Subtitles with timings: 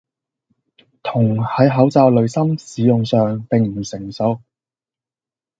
[1.03, 4.41] 銅喺口罩濾芯使用上並唔成熟